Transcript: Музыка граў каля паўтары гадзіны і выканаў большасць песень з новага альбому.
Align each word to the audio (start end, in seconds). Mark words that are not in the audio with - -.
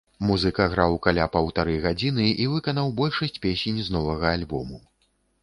Музыка 0.27 0.63
граў 0.69 0.95
каля 1.05 1.27
паўтары 1.35 1.75
гадзіны 1.83 2.25
і 2.41 2.49
выканаў 2.55 2.91
большасць 3.01 3.39
песень 3.45 3.79
з 3.85 3.99
новага 3.99 4.35
альбому. 4.41 4.83